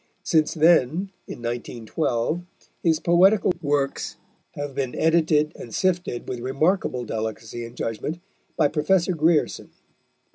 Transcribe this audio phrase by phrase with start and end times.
[0.23, 2.41] Since then, in 1912,
[2.81, 4.17] his Poetical Works
[4.55, 8.19] have been edited and sifted, with remarkable delicacy and judgment,
[8.57, 9.69] by Professor Grierson.